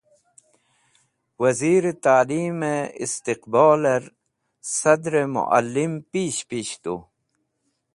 Wazir 1.41 1.83
e 1.91 1.93
Ta'lim 2.03 2.59
e 2.75 2.77
Istiqboler, 3.05 4.03
Sadre 4.77 5.23
Mua'lim 5.33 5.93
pish 6.11 6.41
pish 6.49 6.73
tu 6.83 6.95